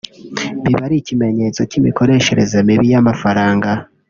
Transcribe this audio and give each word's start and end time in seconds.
biba 0.63 0.81
ari 0.87 0.95
ikimenyetso 1.01 1.61
cy’imikoreshereze 1.69 2.57
mibi 2.67 2.85
y’amafaranga 2.93 3.69